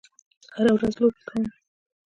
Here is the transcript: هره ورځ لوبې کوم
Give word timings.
هره 0.55 0.71
ورځ 0.75 0.93
لوبې 1.01 1.21
کوم 1.27 1.45